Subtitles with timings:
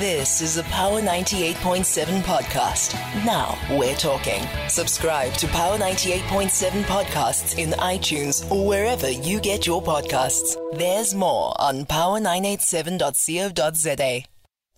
[0.00, 2.94] This is a Power 98.7 podcast.
[3.24, 4.42] Now we're talking.
[4.68, 10.56] Subscribe to Power 98.7 podcasts in iTunes or wherever you get your podcasts.
[10.76, 14.24] There's more on power987.co.za.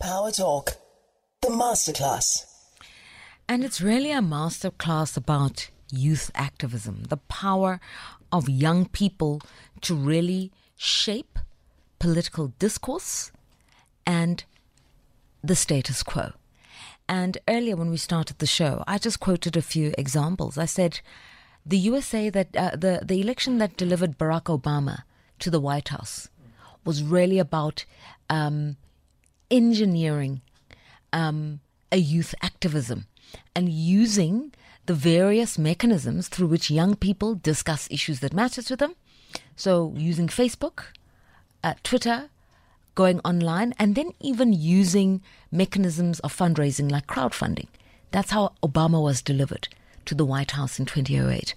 [0.02, 0.76] Power Talk,
[1.40, 2.44] the masterclass.
[3.48, 7.80] And it's really a masterclass about youth activism, the power
[8.30, 9.40] of young people
[9.80, 11.38] to really shape
[11.98, 13.32] political discourse
[14.04, 14.44] and
[15.46, 16.32] the status quo.
[17.08, 20.58] And earlier, when we started the show, I just quoted a few examples.
[20.58, 21.00] I said,
[21.64, 25.02] the USA that uh, the the election that delivered Barack Obama
[25.40, 26.28] to the White House
[26.84, 27.84] was really about
[28.30, 28.76] um,
[29.50, 30.40] engineering
[31.12, 33.06] um, a youth activism
[33.54, 34.52] and using
[34.86, 38.94] the various mechanisms through which young people discuss issues that matter to them.
[39.56, 40.84] So, using Facebook,
[41.64, 42.30] uh, Twitter,
[42.96, 47.68] going online, and then even using mechanisms of fundraising like crowdfunding.
[48.10, 49.68] That's how Obama was delivered
[50.06, 51.54] to the White House in 2008.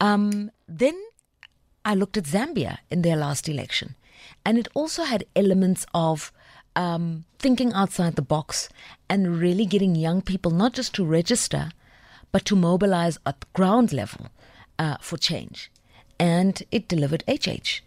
[0.00, 0.96] Um, then
[1.84, 3.96] I looked at Zambia in their last election,
[4.44, 6.30] and it also had elements of
[6.76, 8.68] um, thinking outside the box
[9.08, 11.70] and really getting young people not just to register,
[12.30, 14.28] but to mobilize at the ground level
[14.78, 15.70] uh, for change.
[16.20, 17.80] And it delivered HH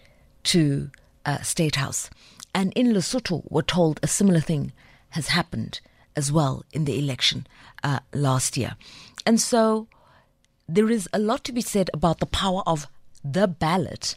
[0.43, 0.89] to
[1.25, 2.09] uh, State House.
[2.53, 4.73] And in Lesotho, we're told a similar thing
[5.09, 5.79] has happened
[6.15, 7.47] as well in the election
[7.83, 8.75] uh, last year.
[9.25, 9.87] And so
[10.67, 12.87] there is a lot to be said about the power of
[13.23, 14.15] the ballot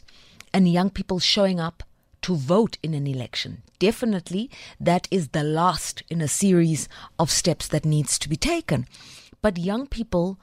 [0.52, 1.82] and young people showing up
[2.22, 3.62] to vote in an election.
[3.78, 8.86] Definitely, that is the last in a series of steps that needs to be taken.
[9.42, 10.38] But young people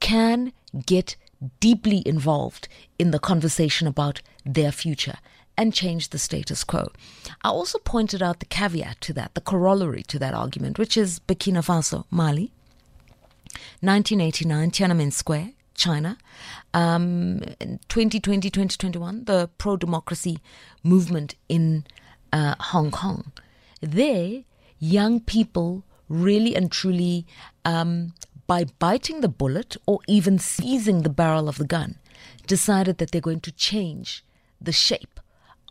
[0.00, 0.52] can
[0.86, 1.16] get
[1.60, 5.18] deeply involved in the conversation about their future
[5.56, 6.88] and change the status quo.
[7.42, 11.20] I also pointed out the caveat to that, the corollary to that argument, which is
[11.20, 12.52] Burkina Faso, Mali,
[13.80, 16.16] 1989, Tiananmen Square, China,
[16.74, 17.40] um,
[17.88, 20.38] 2020, 2021, the pro democracy
[20.82, 21.84] movement in
[22.32, 23.32] uh, Hong Kong.
[23.80, 24.44] There,
[24.78, 27.26] young people really and truly,
[27.64, 28.14] um,
[28.46, 31.98] by biting the bullet or even seizing the barrel of the gun,
[32.46, 34.24] decided that they're going to change
[34.60, 35.20] the shape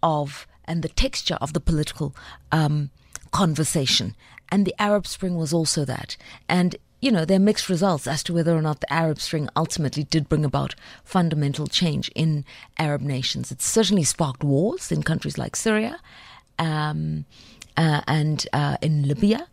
[0.06, 2.16] of and the texture of the political
[2.52, 2.92] um,
[3.32, 4.16] conversation.
[4.50, 6.16] And the Arab Spring was also that.
[6.48, 9.50] And you know, there are mixed results as to whether or not the Arab Spring
[9.56, 10.74] ultimately did bring about
[11.04, 12.46] fundamental change in
[12.80, 13.52] Arab nations.
[13.52, 16.00] It certainly sparked wars in countries like Syria
[16.58, 17.26] um,
[17.78, 19.48] uh, and uh, in Libya,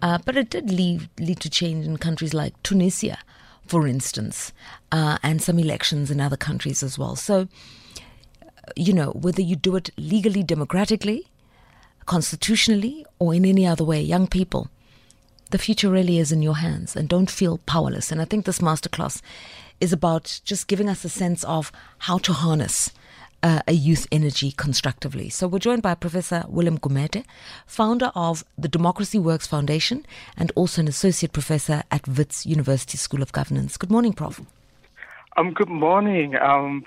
[0.00, 3.18] uh, but it did lead, lead to change in countries like Tunisia,
[3.66, 4.52] for instance,
[4.90, 7.16] uh, and some elections in other countries as well.
[7.16, 7.48] So,
[8.76, 11.26] you know, whether you do it legally, democratically,
[12.06, 14.68] constitutionally, or in any other way, young people,
[15.50, 18.10] the future really is in your hands and don't feel powerless.
[18.10, 19.20] And I think this masterclass
[19.80, 22.90] is about just giving us a sense of how to harness
[23.42, 25.28] uh, a youth energy constructively.
[25.28, 27.24] So we're joined by Professor William Gumede,
[27.66, 33.20] founder of the Democracy Works Foundation and also an associate professor at Wits University School
[33.20, 33.76] of Governance.
[33.76, 34.40] Good morning, Prof.
[35.36, 36.36] Um, good morning.
[36.36, 36.84] Um,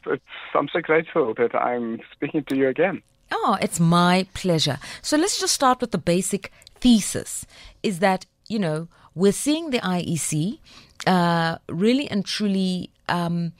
[0.56, 3.02] I'm so grateful that I'm speaking to you again.
[3.32, 4.80] Oh, it's my pleasure.
[5.02, 7.46] So let's just start with the basic thesis
[7.84, 10.60] is that, you know, we're seeing the IEC
[11.06, 13.52] uh, really and truly um,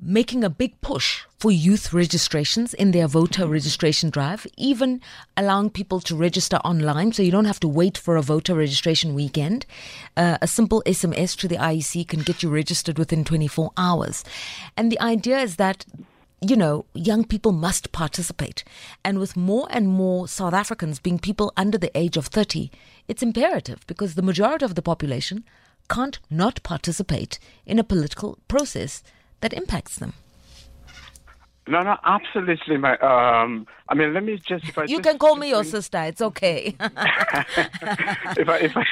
[0.00, 5.00] making a big push for youth registrations in their voter registration drive, even
[5.36, 9.14] allowing people to register online so you don't have to wait for a voter registration
[9.14, 9.66] weekend.
[10.16, 14.24] Uh, a simple SMS to the IEC can get you registered within 24 hours.
[14.76, 15.84] And the idea is that
[16.40, 18.62] you know, young people must participate.
[19.04, 22.70] And with more and more South Africans being people under the age of 30,
[23.08, 25.44] it's imperative because the majority of the population
[25.90, 29.02] can't not participate in a political process
[29.40, 30.14] that impacts them.
[31.68, 32.78] No, no, absolutely.
[32.78, 34.66] My, um, I mean, let me just.
[34.66, 36.02] If I you just, can call me your sister.
[36.04, 36.68] It's okay.
[36.80, 38.84] if I if I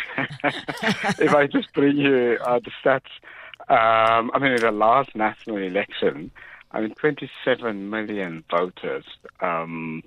[1.19, 3.11] if I just bring you uh, the stats,
[3.69, 6.31] um, I mean, in the last national election,
[6.73, 9.05] I mean, 27 million voters
[9.41, 10.03] um,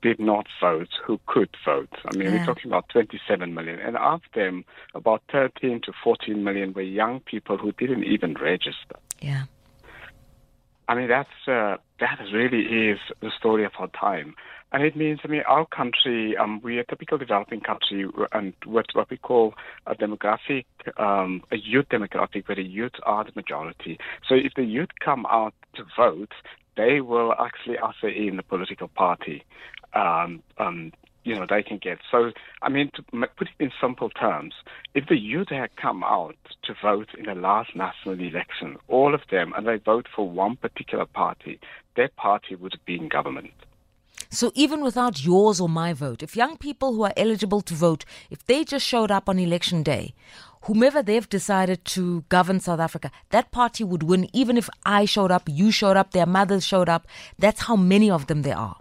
[0.00, 1.90] did not vote who could vote.
[2.04, 2.38] I mean, yeah.
[2.38, 4.64] we're talking about 27 million, and of them,
[4.94, 8.96] about 13 to 14 million were young people who didn't even register.
[9.20, 9.44] Yeah.
[10.88, 14.34] I mean, that's uh, that really is the story of our time.
[14.72, 18.86] And it means, I mean, our country, um, we're a typical developing country, and what,
[18.94, 19.52] what we call
[19.86, 20.64] a demographic,
[20.96, 23.98] um, a youth demographic, where the youth are the majority.
[24.26, 26.32] So if the youth come out to vote,
[26.78, 29.44] they will actually usher in the political party
[29.94, 30.92] um, um,
[31.24, 31.98] you know they can get.
[32.10, 32.32] So
[32.62, 34.54] I mean, to put it in simple terms,
[34.94, 39.22] if the youth had come out to vote in the last national election, all of
[39.30, 41.58] them, and they vote for one particular party,
[41.96, 43.52] that party would be in government.
[44.30, 48.04] So even without yours or my vote, if young people who are eligible to vote,
[48.30, 50.14] if they just showed up on election day,
[50.62, 55.30] whomever they've decided to govern South Africa, that party would win even if I showed
[55.30, 57.06] up, you showed up, their mothers showed up.
[57.38, 58.76] That's how many of them there are.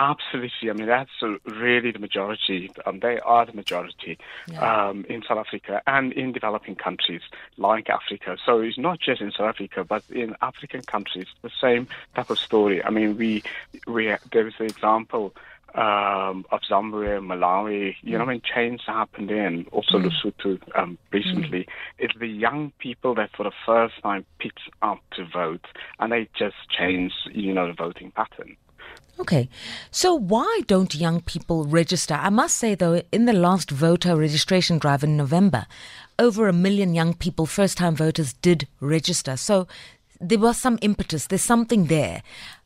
[0.00, 0.70] Absolutely.
[0.70, 1.10] I mean, that's
[1.44, 2.70] really the majority.
[2.86, 4.16] Um, they are the majority
[4.50, 4.88] yeah.
[4.88, 7.20] um, in South Africa and in developing countries
[7.58, 8.38] like Africa.
[8.46, 12.38] So it's not just in South Africa, but in African countries, the same type of
[12.38, 12.82] story.
[12.82, 13.42] I mean, we
[13.86, 15.34] we there was the example
[15.74, 18.18] um, of Zimbabwe, Malawi, you mm.
[18.20, 20.08] know, when change happened in also mm.
[20.08, 21.68] Lesotho um, recently, mm.
[21.98, 25.66] it's the young people that for the first time picked up to vote
[25.98, 28.56] and they just changed, you know, the voting pattern.
[29.20, 29.50] Okay.
[29.90, 32.14] So why don't young people register?
[32.14, 35.66] I must say though, in the last voter registration drive in November,
[36.18, 39.36] over a million young people, first time voters, did register.
[39.36, 39.68] So
[40.20, 41.26] there was some impetus.
[41.26, 42.22] There's something there.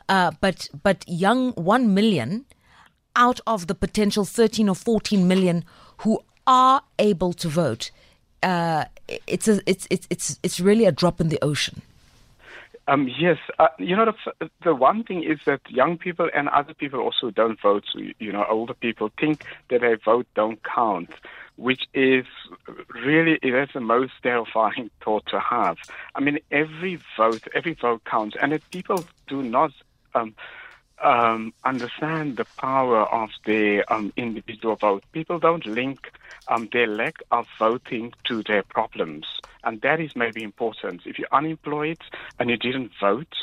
[0.08, 2.44] Uh, but but young one million
[3.16, 5.64] out of the potential 13 or 14 million
[5.98, 7.90] who are able to vote,
[8.42, 8.84] uh,
[9.26, 11.82] it's a, it's it's it's it's really a drop in the ocean.
[12.86, 16.74] Um, yes, uh, you know the the one thing is that young people and other
[16.74, 17.84] people also don't vote.
[17.90, 21.10] So, you know, older people think that their vote don't count,
[21.56, 22.26] which is
[22.94, 25.78] really it is the most terrifying thought to have.
[26.14, 29.72] I mean, every vote, every vote counts, and if people do not.
[30.14, 30.34] Um,
[31.02, 35.04] um, understand the power of their um, individual vote.
[35.12, 36.12] People don't link
[36.48, 39.26] um, their lack of voting to their problems,
[39.64, 41.02] and that is maybe important.
[41.04, 41.98] If you're unemployed
[42.38, 43.34] and you didn't vote,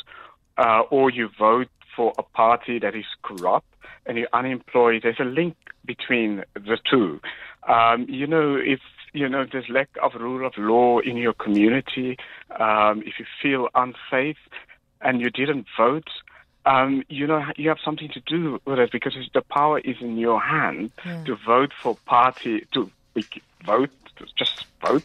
[0.58, 3.68] uh, or you vote for a party that is corrupt
[4.06, 7.20] and you're unemployed, there's a link between the two.
[7.68, 8.80] Um, you know, if
[9.14, 12.18] you know there's lack of rule of law in your community,
[12.60, 14.38] um, if you feel unsafe
[15.02, 16.10] and you didn't vote,
[16.66, 20.18] um, you know, you have something to do with it because the power is in
[20.18, 21.24] your hand yeah.
[21.26, 22.92] to vote for party, to
[23.66, 25.04] vote, to just vote,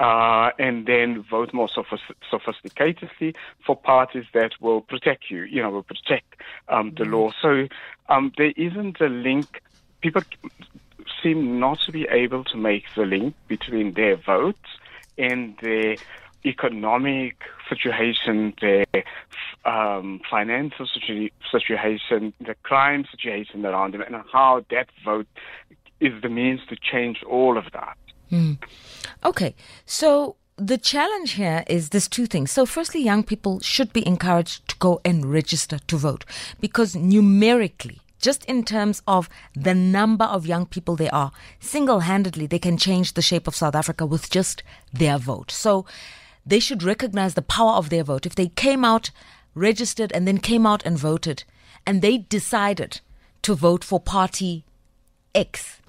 [0.00, 5.82] uh, and then vote more sophisticatedly for parties that will protect you, you know, will
[5.82, 6.36] protect
[6.68, 7.30] um, the law.
[7.42, 7.68] So
[8.08, 9.62] um, there isn't a link.
[10.00, 10.22] People
[11.22, 14.68] seem not to be able to make the link between their votes
[15.18, 15.96] and their
[16.46, 17.36] economic
[17.68, 18.86] situation, their
[19.66, 20.86] um, financial
[21.52, 25.28] situation, the crime situation around them, and how that vote
[26.00, 27.98] is the means to change all of that.
[28.30, 28.58] Mm.
[29.24, 29.54] Okay,
[29.86, 32.50] so the challenge here is there's two things.
[32.52, 36.24] So, firstly, young people should be encouraged to go and register to vote
[36.60, 42.46] because numerically, just in terms of the number of young people there are, single handedly,
[42.46, 44.62] they can change the shape of South Africa with just
[44.92, 45.50] their vote.
[45.50, 45.86] So,
[46.44, 48.26] they should recognize the power of their vote.
[48.26, 49.10] If they came out,
[49.54, 51.44] registered, and then came out and voted,
[51.86, 53.00] and they decided
[53.42, 54.64] to vote for party
[55.34, 55.79] X,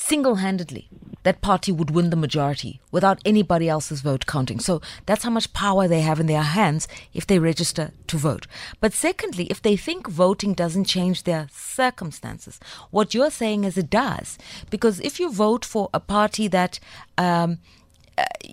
[0.00, 0.88] single handedly,
[1.22, 4.58] that party would win the majority without anybody else's vote counting.
[4.58, 8.46] So that's how much power they have in their hands if they register to vote.
[8.80, 12.58] But secondly, if they think voting doesn't change their circumstances,
[12.90, 14.38] what you're saying is it does.
[14.70, 16.80] Because if you vote for a party that
[17.18, 17.58] um,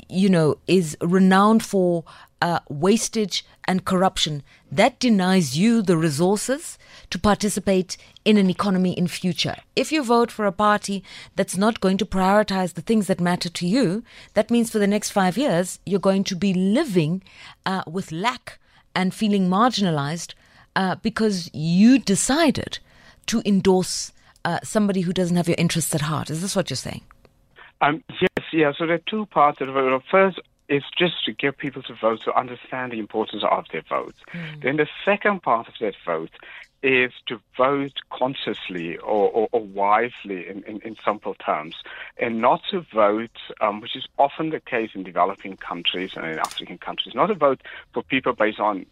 [0.09, 2.03] you know, is renowned for
[2.41, 6.77] uh, wastage and corruption, that denies you the resources
[7.09, 9.55] to participate in an economy in future.
[9.75, 11.03] If you vote for a party
[11.35, 14.03] that's not going to prioritize the things that matter to you,
[14.33, 17.23] that means for the next five years, you're going to be living
[17.65, 18.59] uh, with lack
[18.95, 20.33] and feeling marginalized
[20.75, 22.79] uh, because you decided
[23.27, 24.11] to endorse
[24.45, 26.29] uh, somebody who doesn't have your interests at heart.
[26.29, 27.01] Is this what you're saying?
[27.81, 28.71] Um, yes, yeah.
[28.77, 30.01] So there are two parts of vote.
[30.09, 34.15] First is just to get people to vote to understand the importance of their vote.
[34.33, 34.61] Mm.
[34.61, 36.31] Then the second part of that vote
[36.83, 41.75] is to vote consciously or, or, or wisely in, in, in, simple terms,
[42.19, 46.37] and not to vote, um, which is often the case in developing countries and in
[46.37, 47.61] African countries, not to vote
[47.93, 48.85] for people based on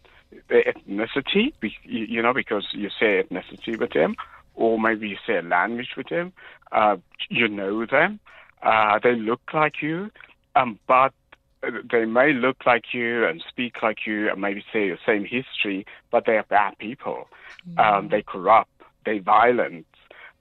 [0.48, 1.52] their ethnicity,
[1.84, 4.16] you know, because you say ethnicity with them,
[4.56, 6.32] or maybe you say a language with them,
[6.72, 6.96] uh,
[7.28, 8.18] you know them.
[8.62, 10.10] Uh, they look like you,
[10.56, 11.12] um, but
[11.62, 15.86] they may look like you and speak like you and maybe say the same history,
[16.10, 17.28] but they are bad people.
[17.68, 17.78] Mm-hmm.
[17.78, 18.70] Um, they corrupt.
[19.04, 19.86] They violent.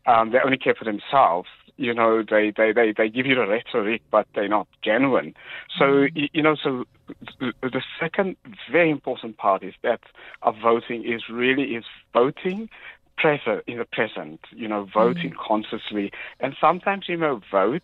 [0.06, 1.50] Um, they only care for themselves.
[1.78, 5.34] You know, they, they, they, they give you the rhetoric, but they're not genuine.
[5.78, 6.86] So, you, you know, so
[7.40, 8.38] the second
[8.72, 10.00] very important part is that
[10.42, 12.70] of voting is really is voting
[13.18, 15.38] present, in the present, you know, voting mm.
[15.38, 16.12] consciously.
[16.40, 17.84] And sometimes you know vote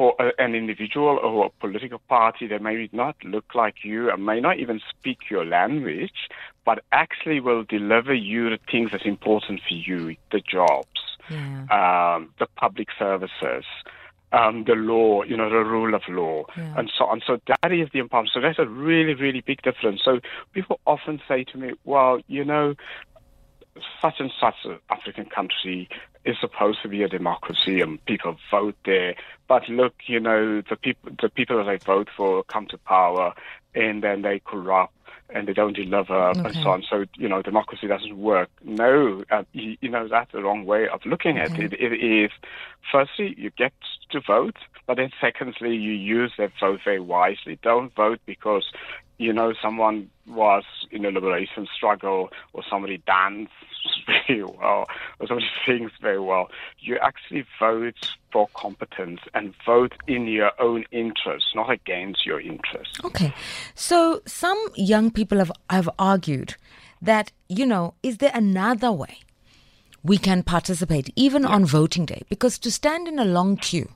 [0.00, 4.24] for a, an individual or a political party that may not look like you and
[4.24, 6.30] may not even speak your language,
[6.64, 11.66] but actually will deliver you the things that's important for you, the jobs, yeah.
[12.16, 13.66] um, the public services.
[14.32, 16.74] Um, the law, you know, the rule of law, yeah.
[16.78, 17.20] and so on.
[17.26, 18.28] So that is the empowerment.
[18.32, 20.02] So that's a really, really big difference.
[20.04, 20.20] So
[20.52, 22.76] people often say to me, well, you know,
[24.00, 25.88] such and such an African country
[26.24, 29.14] is supposed to be a democracy and people vote there.
[29.48, 33.34] But look, you know, the people the people that they vote for come to power
[33.74, 34.94] and then they corrupt
[35.32, 36.40] and they don't deliver okay.
[36.40, 36.82] and so on.
[36.88, 38.50] So, you know, democracy doesn't work.
[38.64, 41.72] No, uh, you, you, know, that's the wrong way of looking at it.
[41.72, 42.30] It is,
[42.90, 43.72] firstly, you get
[44.10, 47.58] to vote, but then secondly, you use that vote very wisely.
[47.62, 48.64] Don't vote because
[49.20, 53.52] you know, someone was in a liberation struggle or somebody danced
[54.06, 56.50] very well or somebody sings very well.
[56.78, 63.04] You actually vote for competence and vote in your own interest, not against your interest.
[63.04, 63.34] Okay.
[63.74, 66.56] So some young people have, have argued
[67.02, 69.18] that, you know, is there another way
[70.02, 71.50] we can participate even yeah.
[71.50, 72.22] on voting day?
[72.30, 73.90] Because to stand in a long queue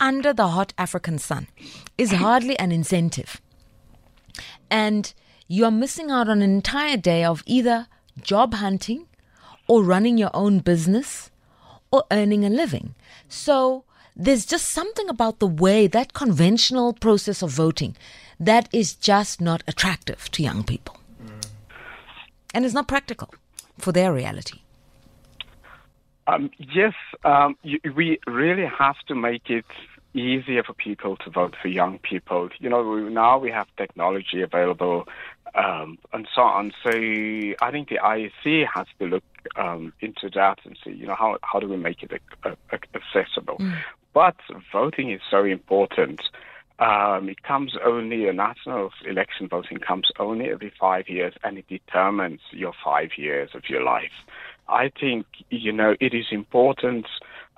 [0.00, 1.46] under the hot African sun
[1.96, 3.40] is hardly an incentive
[4.70, 5.12] and
[5.48, 7.86] you are missing out on an entire day of either
[8.22, 9.06] job hunting
[9.66, 11.30] or running your own business
[11.90, 12.94] or earning a living.
[13.28, 13.84] So
[14.16, 17.96] there's just something about the way that conventional process of voting
[18.38, 20.96] that is just not attractive to young people.
[21.24, 21.46] Mm.
[22.54, 23.34] And it's not practical
[23.78, 24.60] for their reality.
[26.26, 29.64] Um, yes, um, you, we really have to make it
[30.14, 32.48] easier for people to vote for young people.
[32.58, 35.08] You know, now we have technology available
[35.54, 36.72] um, and so on.
[36.82, 39.24] So I think the IEC has to look
[39.56, 42.12] um, into that and see, you know, how, how do we make it
[42.72, 43.58] accessible?
[43.58, 43.76] Mm.
[44.14, 44.36] But
[44.70, 46.22] voting is so important.
[46.78, 51.68] Um, it comes only, a national election voting comes only every five years and it
[51.68, 54.10] determines your five years of your life.
[54.68, 57.06] I think, you know, it is important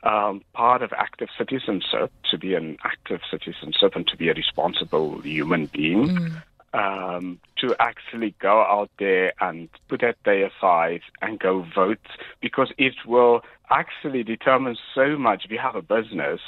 [0.04, 5.20] um, part of active citizenship to be an active citizenship and to be a responsible
[5.20, 6.08] human being.
[6.08, 6.42] Mm.
[6.74, 12.04] Um, to actually go out there and put that day aside and go vote
[12.40, 15.44] because it will actually determine so much.
[15.44, 16.40] If you have a business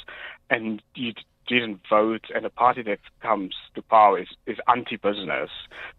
[0.49, 1.13] and you
[1.47, 5.49] didn't vote and a party that comes to power is, is anti-business,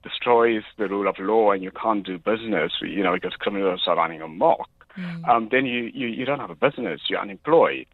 [0.02, 3.96] destroys the rule of law and you can't do business, you know, because criminals are
[3.96, 5.28] running amok, mm.
[5.28, 7.86] um, then you, you, you don't have a business, you're unemployed.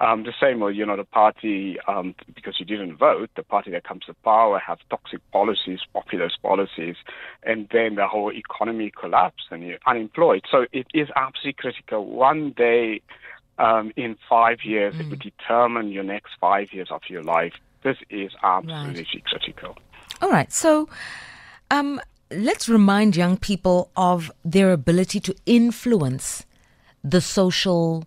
[0.00, 3.72] Um, the same way, you know, the party, um, because you didn't vote, the party
[3.72, 6.94] that comes to power have toxic policies, populist policies,
[7.42, 10.44] and then the whole economy collapses and you're unemployed.
[10.48, 12.06] So it is absolutely critical.
[12.06, 13.02] One day
[13.58, 15.00] um, in five years, mm.
[15.00, 17.54] it would determine your next five years of your life.
[17.82, 19.24] This is absolutely right.
[19.24, 19.76] critical.
[20.22, 20.52] All right.
[20.52, 20.88] So,
[21.72, 22.00] um,
[22.30, 26.44] let's remind young people of their ability to influence
[27.02, 28.04] the social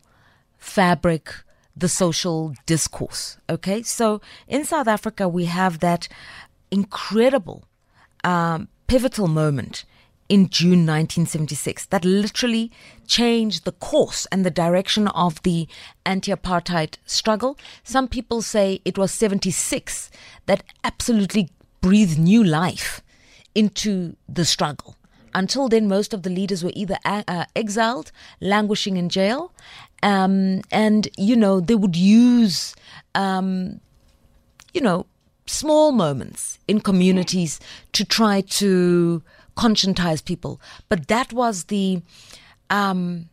[0.58, 1.34] fabric,
[1.75, 3.38] the social discourse.
[3.50, 6.08] Okay, so in South Africa, we have that
[6.70, 7.63] incredible,
[8.24, 9.86] um, pivotal moment
[10.30, 12.72] in June 1976 that literally
[13.08, 15.68] changed the course and the direction of the
[16.06, 17.58] anti apartheid struggle.
[17.84, 20.10] Some people say it was 76
[20.46, 21.50] that absolutely
[21.82, 23.01] breathed new life
[23.55, 24.96] into the struggle.
[25.34, 29.53] Until then, most of the leaders were either uh, exiled, languishing in jail,
[30.03, 32.75] um, and you know they would use,
[33.15, 33.79] um,
[34.74, 35.05] you know,
[35.46, 37.60] small moments in communities
[37.93, 39.24] to try to
[39.55, 40.60] conscientize people.
[40.89, 42.01] But that was the
[42.70, 43.29] um,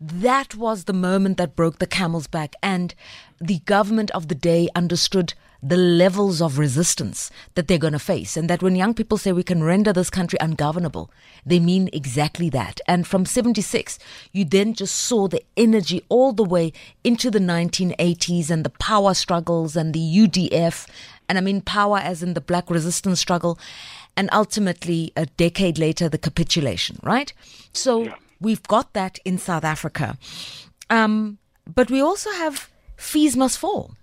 [0.00, 2.94] that was the moment that broke the camel's back, and
[3.40, 5.34] the government of the day understood
[5.68, 8.36] the levels of resistance that they're going to face.
[8.36, 11.10] And that when young people say we can render this country ungovernable,
[11.44, 12.80] they mean exactly that.
[12.86, 13.98] And from 76,
[14.32, 19.12] you then just saw the energy all the way into the 1980s and the power
[19.12, 20.86] struggles and the UDF.
[21.28, 23.58] And I mean power as in the black resistance struggle.
[24.16, 27.32] And ultimately, a decade later, the capitulation, right?
[27.72, 28.14] So yeah.
[28.40, 30.16] we've got that in South Africa.
[30.88, 33.96] Um, but we also have fees must fall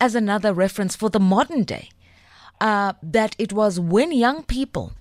[0.00, 1.88] as another reference for the modern day.
[2.60, 4.92] Uh, that it was when young people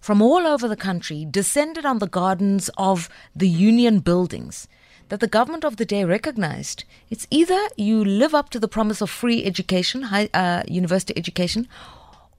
[0.00, 4.68] from all over the country descended on the gardens of the union buildings
[5.08, 9.00] that the government of the day recognized it's either you live up to the promise
[9.00, 11.66] of free education, high, uh, university education,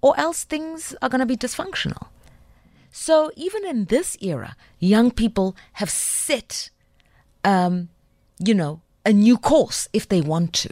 [0.01, 2.07] or else things are going to be dysfunctional.
[2.91, 6.69] So even in this era, young people have set
[7.43, 7.89] um,
[8.39, 10.69] you know, a new course if they want to?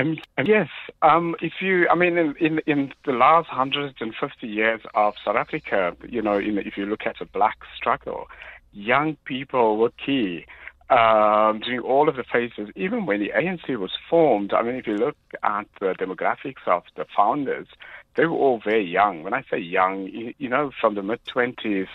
[0.00, 0.68] Um, yes,
[1.02, 5.96] um, if you, I mean, in, in, in the last 150 years of South Africa,
[6.08, 8.26] you know, in, if you look at the black struggle,
[8.72, 10.46] young people were key
[10.88, 14.52] um, during all of the phases, even when the ANC was formed.
[14.52, 17.68] I mean, if you look at the demographics of the founders,
[18.16, 19.22] they were all very young.
[19.22, 21.88] When I say young, you, you know, from the mid 20s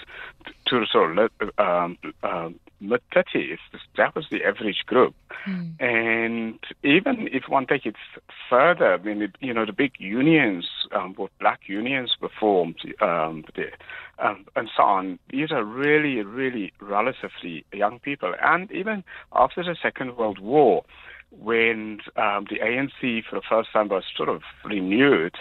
[0.68, 3.58] to sort of um, um, mid 30s,
[3.98, 5.16] that was the average group.
[5.46, 5.82] Mm.
[5.82, 7.96] And even if one takes it
[8.50, 13.46] further, I mean, it, you know, the big unions, um, black unions were formed, um,
[13.56, 13.68] the,
[14.20, 15.20] um, and so on.
[15.30, 18.34] These are really, really relatively young people.
[18.42, 19.04] And even
[19.34, 20.86] after the Second World War,
[21.39, 25.36] when um, the ANC for the first time was sort of renewed,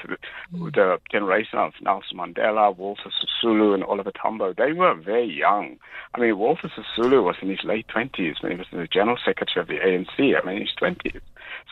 [0.52, 0.74] mm.
[0.74, 5.76] the generation of Nelson Mandela, Walter Sisulu, and Oliver Tambo, they were very young.
[6.14, 9.62] I mean, Walter Sisulu was in his late 20s when he was the general secretary
[9.62, 10.40] of the ANC.
[10.40, 11.20] I mean, his 20s.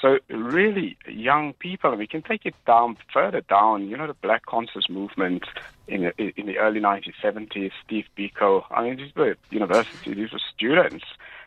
[0.00, 3.88] So really young people, and we can take it down further down.
[3.88, 5.44] You know, the Black Conscious movement
[5.86, 7.70] in the, in the early 1970s.
[7.84, 8.64] Steve Biko.
[8.70, 11.04] I mean, these were university, these were students.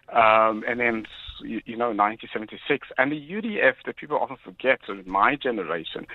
[0.10, 1.06] Um, and then,
[1.42, 2.88] you, know, 1976.
[2.98, 6.06] And the UDF that people often forget, sort of my generation,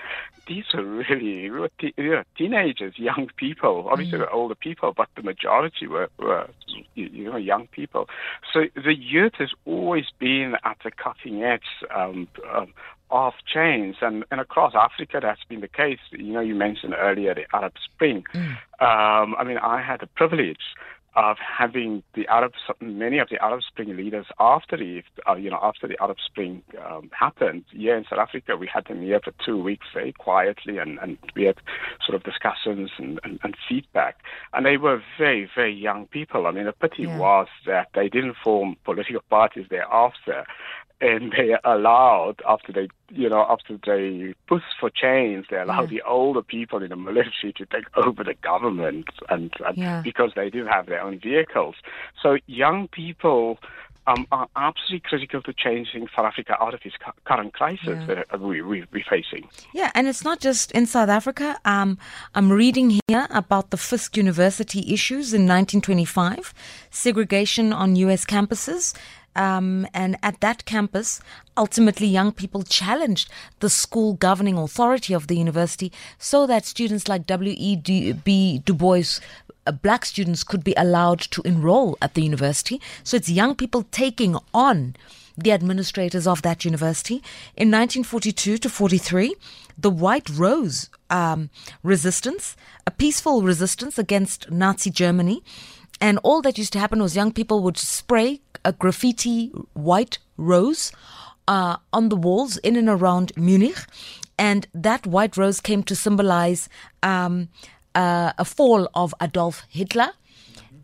[0.46, 3.88] these were really we were te- you know, teenagers, young people.
[3.90, 4.32] Obviously, mm.
[4.32, 6.48] older people, but the majority were, were,
[6.94, 8.08] you know, young people.
[8.52, 11.62] So the youth has always been at the cutting edge
[11.94, 12.72] um, um,
[13.10, 13.96] of change.
[14.00, 15.98] And, and across Africa, that's been the case.
[16.12, 18.24] You know, you mentioned earlier the Arab Spring.
[18.32, 18.56] Mm.
[18.80, 20.62] Um, I mean, I had the privilege
[21.16, 25.58] of having the Arab, many of the Arab Spring leaders after the, uh, you know,
[25.62, 29.32] after the Arab Spring um, happened here in South Africa, we had them here for
[29.44, 31.56] two weeks very quietly, and, and we had
[32.06, 34.18] sort of discussions and, and, and feedback.
[34.52, 36.46] And they were very, very young people.
[36.46, 37.18] I mean, the pity yeah.
[37.18, 40.44] was that they didn't form political parties thereafter
[41.00, 45.98] and they allowed after they you know after they push for change they allowed yeah.
[45.98, 50.00] the older people in the military to take over the government and, and yeah.
[50.02, 51.74] because they didn't have their own vehicles
[52.22, 53.58] so young people
[54.06, 58.22] um, are absolutely critical to changing South Africa out of its current crisis yeah.
[58.30, 59.48] that we, we, we're facing.
[59.74, 61.58] Yeah, and it's not just in South Africa.
[61.64, 61.98] Um,
[62.34, 66.54] I'm reading here about the Fisk University issues in 1925,
[66.90, 68.24] segregation on U.S.
[68.24, 68.94] campuses,
[69.36, 71.20] um, and at that campus,
[71.56, 77.26] ultimately, young people challenged the school governing authority of the university so that students like
[77.26, 78.62] W.E.B.
[78.64, 79.20] Du Bois
[79.66, 82.80] uh, black students could be allowed to enroll at the university.
[83.04, 84.96] So it's young people taking on
[85.36, 87.16] the administrators of that university.
[87.56, 89.34] In 1942 to 43,
[89.78, 91.50] the White Rose um,
[91.82, 95.42] resistance, a peaceful resistance against Nazi Germany,
[96.00, 100.92] and all that used to happen was young people would spray a graffiti white rose
[101.48, 103.78] uh, on the walls in and around Munich.
[104.38, 106.68] And that white rose came to symbolize
[107.02, 107.48] um,
[107.94, 110.12] uh, a fall of Adolf Hitler.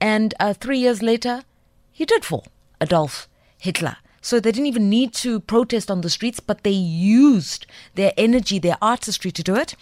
[0.01, 1.43] And uh, three years later,
[1.91, 2.47] he did fall,
[2.81, 3.97] Adolf Hitler.
[4.21, 8.59] So they didn't even need to protest on the streets, but they used their energy,
[8.59, 9.77] their artistry to do it.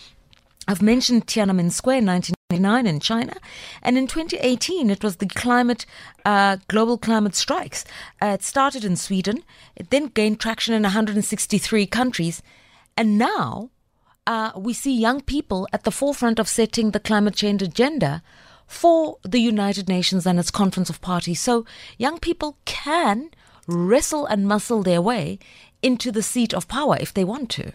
[0.68, 3.40] I've mentioned Tiananmen Square in 1999 in China,
[3.82, 5.86] and in 2018 it was the climate,
[6.24, 7.84] uh, global climate strikes.
[8.20, 9.42] Uh, it started in Sweden,
[9.76, 12.42] it then gained traction in 163 countries,
[12.96, 13.70] and now
[14.26, 18.22] uh, we see young people at the forefront of setting the climate change agenda
[18.66, 21.40] for the United Nations and its Conference of Parties.
[21.40, 21.64] So
[21.98, 23.30] young people can
[23.66, 25.38] wrestle and muscle their way
[25.82, 27.72] into the seat of power if they want to.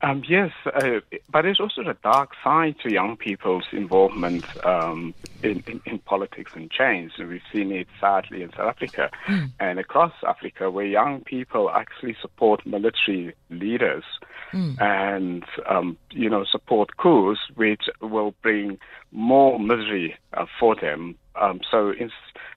[0.00, 5.62] Um, yes, uh, but there's also the dark side to young people's involvement um, in,
[5.66, 7.12] in, in, politics and change.
[7.18, 9.50] And we've seen it sadly in South Africa mm.
[9.58, 14.04] and across Africa, where young people actually support military leaders
[14.52, 14.80] mm.
[14.80, 18.78] and um, you know support coups, which will bring
[19.10, 21.16] more misery uh, for them.
[21.40, 22.10] Um, so, in,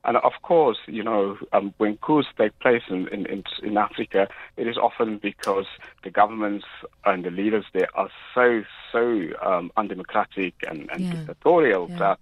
[0.03, 4.67] and of course, you know, um, when coups take place in, in, in, Africa, it
[4.67, 5.67] is often because
[6.03, 6.65] the governments
[7.05, 11.13] and the leaders there are so, so um, undemocratic and, and yeah.
[11.13, 11.97] dictatorial yeah.
[11.97, 12.19] that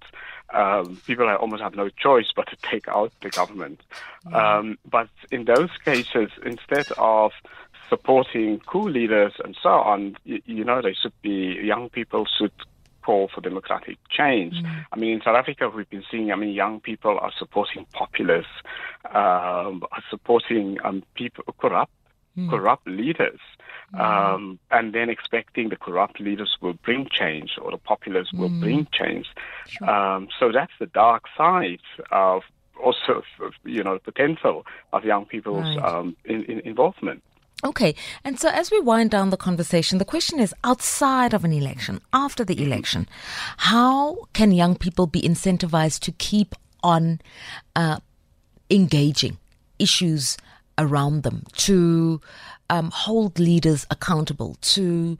[0.53, 3.81] um, people almost have no choice but to take out the government.
[4.29, 4.57] Yeah.
[4.57, 7.31] Um, but in those cases, instead of
[7.87, 12.51] supporting coup leaders and so on, you, you know, they should be, young people should
[13.01, 14.55] call for democratic change.
[14.55, 14.85] Mm.
[14.91, 18.47] I mean, in South Africa, we've been seeing, I mean, young people are supporting populists,
[19.13, 21.91] um, are supporting um, people, corrupt,
[22.37, 22.49] mm.
[22.49, 23.39] corrupt leaders.
[23.93, 23.99] Mm.
[23.99, 28.59] Um, and then expecting the corrupt leaders will bring change or the populists will mm.
[28.59, 29.27] bring change.
[29.67, 29.89] Sure.
[29.89, 31.81] Um, so that's the dark side
[32.11, 32.43] of
[32.81, 33.23] also,
[33.65, 35.85] you know, the potential of young people's right.
[35.85, 37.23] um, in, in involvement.
[37.61, 37.93] Okay,
[38.23, 41.99] and so as we wind down the conversation, the question is outside of an election,
[42.13, 43.05] after the election,
[43.57, 47.19] how can young people be incentivized to keep on
[47.75, 47.99] uh,
[48.69, 49.37] engaging
[49.77, 50.37] issues
[50.77, 52.21] around them, to
[52.69, 55.17] um, hold leaders accountable, to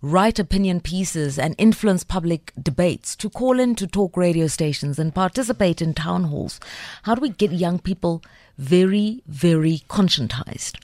[0.00, 5.14] write opinion pieces and influence public debates, to call in to talk radio stations and
[5.14, 6.58] participate in town halls?
[7.02, 8.22] How do we get young people
[8.56, 10.78] very, very conscientized?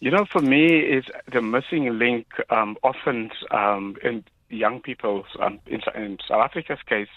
[0.00, 5.58] You know, for me, is the missing link um, often um, in young people's, um,
[5.66, 7.08] in, in, South Africa's case,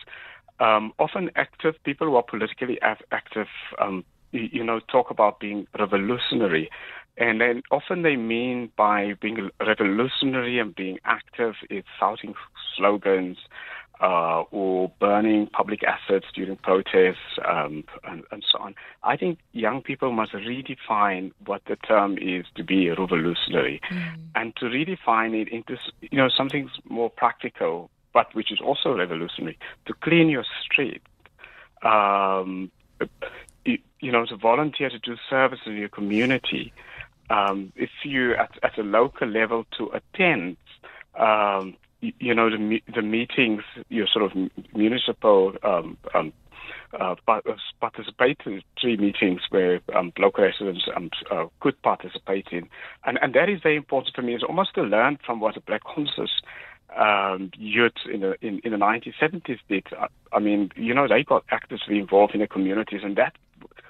[0.60, 3.48] um, often active people who are politically active,
[3.80, 6.72] um, you, you, know, talk about being revolutionary.
[7.18, 12.34] And then often they mean by being revolutionary and being active, it's shouting
[12.76, 13.38] slogans,
[14.02, 18.74] uh, or burning public assets during protests um, and, and, so on.
[19.04, 24.16] I think young people must redefine what the term is to be revolutionary, mm.
[24.36, 29.58] and to redefine it into you know something more practical, but which is also revolutionary.
[29.86, 31.04] To clean your street,
[31.84, 32.72] um,
[33.66, 36.74] you, you, know, to volunteer to do service in your community.
[37.30, 40.58] Um, if you at, at a local level to attend
[41.18, 44.38] um, you know, the, the meetings, your sort of
[44.76, 46.34] municipal um, um,
[47.00, 47.16] uh,
[47.82, 48.64] participatory
[49.00, 52.68] meetings where um, local residents um, uh, could participate in.
[53.06, 54.34] And, and that is very important for me.
[54.34, 56.32] It's almost to learn from what the Black Consciousness
[57.00, 59.86] um, youth in the, in, in the 1970s did.
[59.98, 63.36] I, I mean, you know, they got actively involved in the communities, and that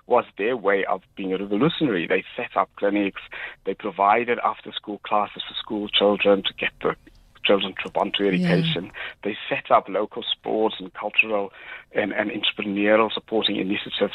[0.06, 2.06] was their way of being revolutionary.
[2.06, 3.21] They set up clinics,
[3.65, 6.95] they provided after school classes for school children to get the
[7.43, 8.86] children to want to education.
[8.86, 8.91] Yeah.
[9.23, 11.51] They set up local sports and cultural
[11.93, 14.13] and, and entrepreneurial supporting initiatives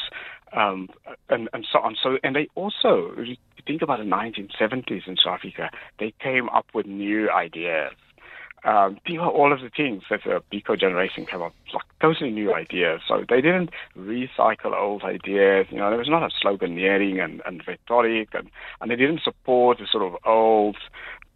[0.53, 0.89] um,
[1.29, 1.95] and, and so on.
[2.01, 3.35] So, and they also, if you
[3.65, 7.93] think about the 1970s in South Africa, they came up with new ideas.
[8.63, 12.31] Um, these were all of the things that the Biko generation came up like totally
[12.31, 13.01] new ideas.
[13.07, 15.67] So they didn't recycle old ideas.
[15.69, 18.49] You know, there was not a sloganeering and, and rhetoric, and,
[18.81, 20.75] and they didn't support the sort of old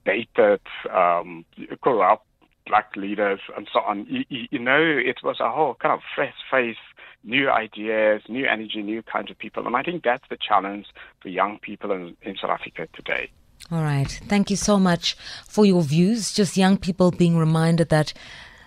[0.06, 0.62] dated,
[0.94, 1.46] um,
[1.84, 2.26] corrupt
[2.66, 4.06] black leaders and so on.
[4.08, 6.78] You, you, know, it was a whole kind of fresh face,
[7.24, 9.66] new ideas, new energy, new kinds of people.
[9.68, 10.88] And I think that's the challenge
[11.22, 13.30] for young people in, in South Africa today.
[13.72, 14.10] All right.
[14.28, 15.16] Thank you so much
[15.48, 16.34] for your views.
[16.34, 18.14] Just young people being reminded that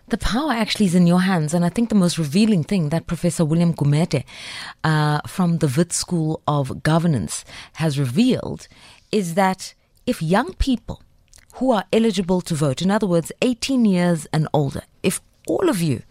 [0.09, 1.55] the power actually is in your hands.
[1.55, 4.25] And I think the most revealing thing that Professor William Gumede
[4.85, 7.45] uh, from the Wits School of Governance
[7.75, 8.69] has revealed
[9.11, 9.75] is that
[10.07, 11.03] if young people
[11.55, 15.81] who are eligible to vote, in other words, 18 years and older, if all of
[15.81, 16.03] you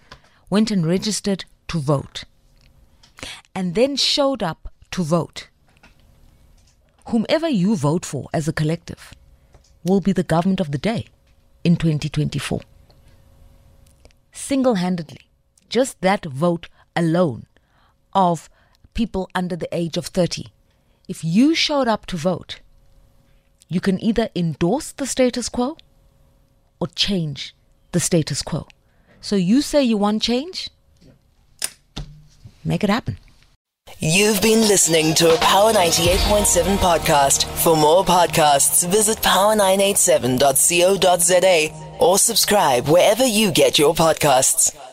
[0.49, 2.23] went and registered to vote
[3.53, 5.49] and then showed up to vote,
[7.09, 9.13] whomever you vote for as a collective
[9.83, 11.07] will be the government of the day
[11.63, 12.61] in 2024.
[14.31, 15.29] Single handedly,
[15.69, 17.45] just that vote alone
[18.13, 18.49] of
[18.93, 20.45] people under the age of 30.
[21.09, 22.61] If you showed up to vote,
[23.73, 25.75] you can either endorse the status quo
[26.79, 27.55] or change
[27.91, 28.67] the status quo.
[29.19, 30.69] So you say you want change?
[32.63, 33.17] Make it happen.
[33.99, 37.43] You've been listening to a Power 98.7 podcast.
[37.63, 44.92] For more podcasts, visit power987.co.za or subscribe wherever you get your podcasts.